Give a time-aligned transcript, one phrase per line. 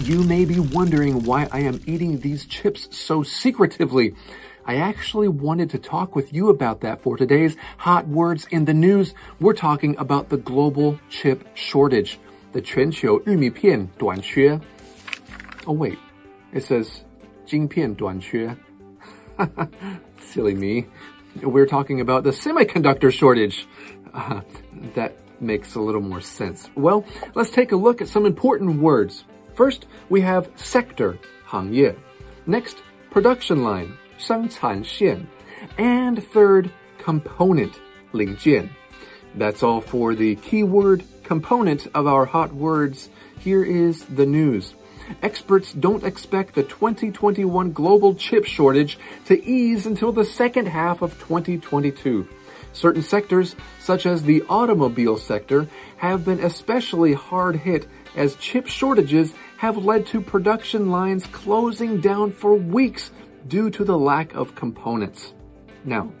[0.00, 4.14] You may be wondering why I am eating these chips so secretively.
[4.64, 8.74] I actually wanted to talk with you about that for today's Hot Words in the
[8.74, 9.14] News.
[9.40, 12.18] We're talking about the global chip shortage,
[12.52, 14.60] the 全球玉米片短缺.
[15.66, 15.98] Oh wait,
[16.52, 17.02] it says
[17.46, 18.54] 晶片短缺.
[20.20, 20.86] Silly me.
[21.42, 23.66] We're talking about the semiconductor shortage.
[24.12, 24.42] Uh,
[24.94, 26.68] that makes a little more sense.
[26.74, 29.24] Well, let's take a look at some important words.
[29.54, 31.94] First, we have sector, 行业.
[32.46, 32.76] Next,
[33.10, 35.26] production line, 生产线.
[35.76, 37.72] And third, component,
[38.12, 38.70] 零件.
[39.34, 43.08] That's all for the keyword component of our hot words.
[43.38, 44.74] Here is the news.
[45.22, 51.18] Experts don't expect the 2021 global chip shortage to ease until the second half of
[51.18, 52.28] 2022.
[52.72, 59.34] Certain sectors, such as the automobile sector, have been especially hard hit as chip shortages
[59.58, 63.10] have led to production lines closing down for weeks
[63.46, 65.34] due to the lack of components.
[65.84, 66.12] Now,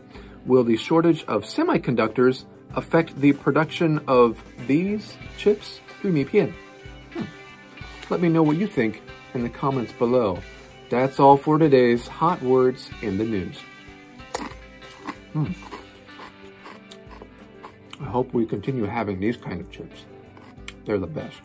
[0.46, 5.80] will the shortage of semiconductors affect the production of these chips?
[6.02, 6.54] 玉米片.
[7.12, 7.24] Hmm.
[8.08, 9.02] Let me know what you think
[9.34, 10.38] in the comments below.
[10.90, 13.58] That's all for today's hot words in the news.
[15.32, 15.52] Hmm.
[18.03, 20.05] I hope we continue having these kind of chips.
[20.85, 21.39] They're the best.